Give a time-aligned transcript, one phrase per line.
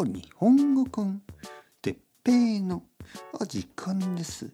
[0.00, 1.22] お日本語コン
[1.82, 2.84] てっぺいの。
[3.32, 4.52] お時間です。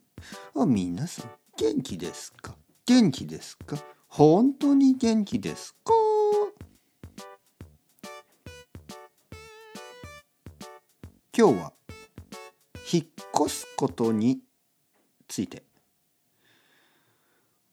[0.55, 2.57] お皆さん元気ですか？
[2.87, 3.77] 元気ですか？
[4.09, 5.93] 本当に元気ですか？
[11.37, 11.73] 今日は
[12.91, 13.05] 引っ
[13.45, 14.41] 越すことに
[15.29, 15.63] ついて。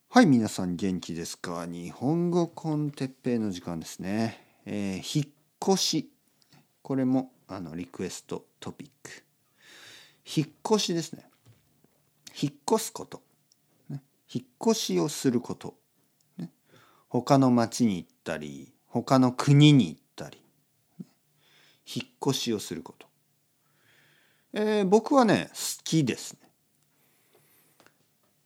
[0.10, 1.66] はい皆さん元気ですか？
[1.66, 5.34] 日本語コンテッペイの時間ですね、えー引っ
[5.64, 6.12] 越し。
[6.82, 9.24] これもあのリクエストトピック。
[10.26, 11.26] 引っ越しですね。
[12.42, 13.22] 引っ越すこと、
[13.90, 14.02] ね、
[14.34, 15.76] 引っ越しをすること、
[16.38, 16.50] ね、
[17.10, 20.42] 他の町に行ったり他の国に行ったり。
[21.00, 21.08] ね。
[21.94, 23.08] 引っ越しをすること、
[24.54, 26.40] えー僕はね好きですね。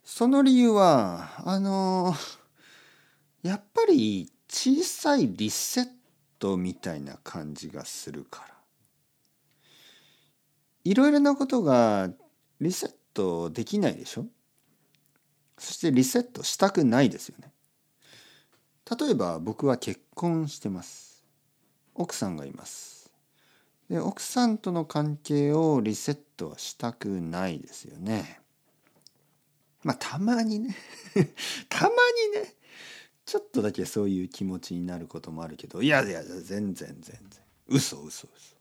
[0.03, 2.15] その理由はあの
[3.43, 5.87] やっぱり小さいリセッ
[6.39, 8.54] トみたいな感じがするから。
[10.85, 12.09] いろいろなことが
[12.61, 14.25] リセットできないでしょ？
[15.57, 17.51] そしてリセットしたくないですよね。
[18.99, 21.25] 例えば僕は結婚してます。
[21.95, 23.11] 奥さんがいます。
[23.89, 28.39] で奥さんとの関係をリセットはしたくないですよね。
[29.83, 30.75] まあたまにね。
[31.69, 31.89] たま
[32.35, 32.53] にね。
[33.25, 35.81] ちょっとだけそういう気持ちになることもあるけど。
[35.81, 37.19] いやいや全然全然。
[37.67, 38.54] 嘘嘘嘘。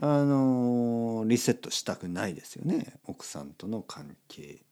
[0.00, 2.94] あのリセットしたくないですよね。
[3.06, 4.62] 奥さんとの関係。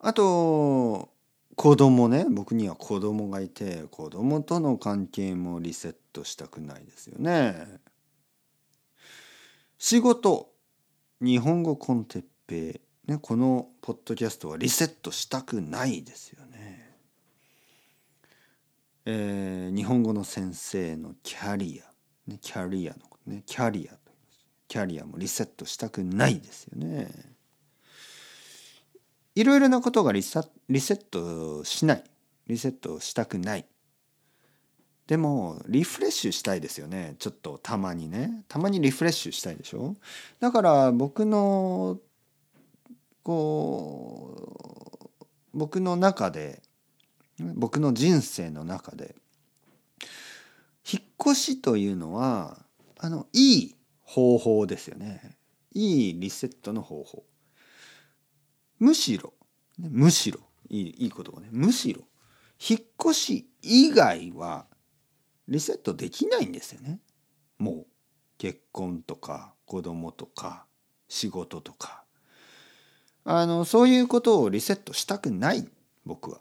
[0.00, 1.10] あと
[1.54, 2.26] 子供ね。
[2.28, 7.78] 僕には子供がいて子供との関係もリセットしたくないですよね。
[9.78, 10.52] 仕事
[11.20, 13.18] 日本語コンテッペね。
[13.22, 16.96] このポッドキャストはリセットしたくないですよね。
[19.04, 23.96] えー日本語の先生のキャリア、ね、キャリアのねキャリア
[24.68, 27.10] キャリアもリセットしたくないですよね。
[29.34, 32.04] いろいろなことがリサリセットしない。
[32.46, 33.66] リセットしたくない。
[35.06, 37.16] でもリフレッシュしたいですよね。
[37.18, 38.44] ちょっとたまにね。
[38.48, 39.94] たまにリフレッシュしたいでしょ。
[40.40, 42.00] だから僕の
[43.22, 44.56] こ
[45.20, 46.62] う僕の中で
[47.38, 49.14] 僕の人生の中で
[50.90, 52.64] 引っ越しというのは
[53.04, 53.74] あのいい
[54.04, 55.36] 方法ですよね。
[55.74, 57.24] いいリセットの方法。
[58.78, 59.34] むしろ
[59.76, 60.38] むしろ
[60.70, 61.48] いいいい言葉ね。
[61.50, 62.02] むしろ
[62.60, 64.66] 引っ越し以外は
[65.48, 67.00] リセットできないんですよね。
[67.58, 67.86] もう
[68.38, 70.66] 結婚とか子供とか
[71.08, 72.04] 仕事とか。
[73.24, 75.68] あのそういうことをリセットしたくない
[76.06, 76.40] 僕は。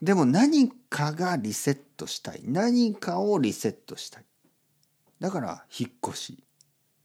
[0.00, 2.40] でも何かがリセットしたい。
[2.46, 4.24] 何かをリセットしたい。
[5.20, 6.44] だから引っ越し、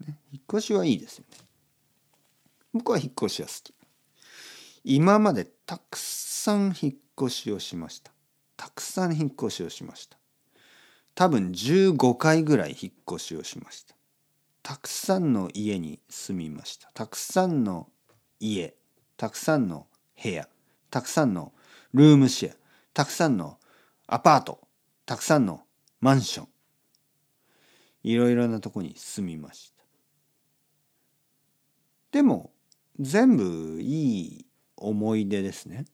[0.06, 1.38] ね、引っ越しはいいですよね。
[2.74, 3.74] 僕は引っ越しは好き。
[4.84, 8.12] 今までたくさん引っ越しをしました。
[8.58, 10.18] たくさん引っ越しをしました。
[11.16, 13.96] 多分15回ぐらい引っ越しをしました。
[14.62, 16.90] たくさんの家に住みました。
[16.94, 17.88] たくさんの
[18.40, 18.75] 家。
[19.18, 19.88] たくさんの
[20.22, 20.48] 部屋。
[20.90, 21.54] たくさんの
[21.94, 22.56] ルームシェア。
[22.94, 23.58] たくさんの
[24.08, 24.59] アパート。
[25.06, 25.62] たくさんの
[26.02, 26.48] マンション。
[28.06, 29.84] いろいろなとこに住みました。
[32.12, 32.52] でも
[33.00, 34.46] 全部いい
[34.78, 35.86] 思い出ですね。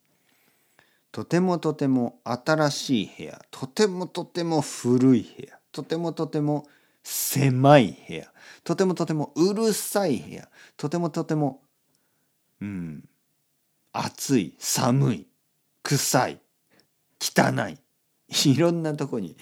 [1.14, 3.42] とてもとても新しい部屋。
[3.50, 5.58] とてもとても古い部屋。
[5.72, 6.68] とてもとても
[7.02, 8.34] 狭い部屋。
[8.66, 10.50] とてもとてもうるさい部屋。
[10.76, 11.62] とてもとても
[12.60, 13.08] うん
[13.94, 15.28] 暑い寒い
[15.82, 16.42] 臭い
[17.22, 17.80] 汚い。
[18.52, 19.38] いろんなとこに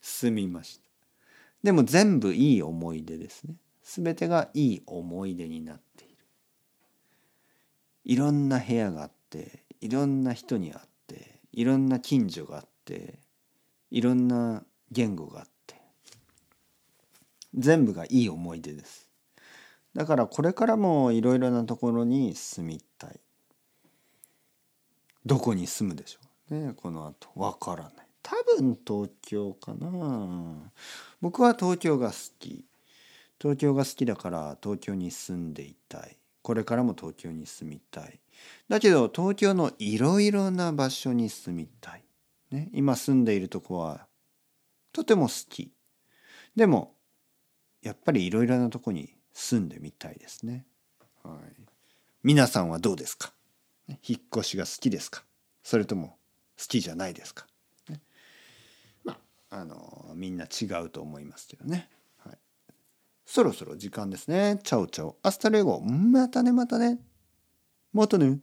[0.00, 0.83] 住みました。
[1.64, 3.54] でも全部いい思い出ですね。
[3.82, 6.14] 全てがいい思い出になっている。
[8.04, 13.18] いろんな部屋があっていろんな人に会っていろんな近所があって
[13.90, 15.76] いろんな言語があって。
[17.54, 19.08] 全部がいい思い出です。
[19.94, 23.18] だからこれからもいろいろなところに住みたい。
[25.24, 26.18] どこに住むでしょ
[26.50, 27.30] うねこの後。
[27.34, 28.03] わからない。
[28.58, 30.72] 分東京かな。
[31.20, 32.64] 僕は東京が好き。
[33.40, 36.16] 東京が好きだから東京に住んでいたい。
[36.42, 38.20] これからも東京に住みたい。
[38.68, 42.04] だけど東京のいろいろな場所に住みたい、
[42.50, 44.06] ね、今住んでいるとこは
[44.92, 45.72] とても好き。
[46.56, 46.94] でも
[47.82, 50.64] やっぱりいろいろなとこに住んでみたいですね、
[51.22, 51.36] はい、
[52.22, 53.32] 皆さんはどうですか？
[53.88, 55.24] 引っ越しが好きですか？
[55.62, 56.16] それとも
[56.58, 57.46] 好きじゃないですか、
[59.56, 62.38] あのみんな違うと思いますけどね、はい、
[63.24, 64.58] そろそろ時間ですね。
[64.64, 65.80] Chao chao。Hasta luego。
[65.80, 66.98] またねまたね。
[67.92, 68.40] またね。